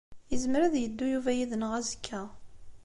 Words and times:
Yezmer 0.31 0.61
ad 0.63 0.75
yeddu 0.79 1.05
Yuba 1.13 1.31
yid-neɣ 1.37 1.71
azekka. 1.79 2.21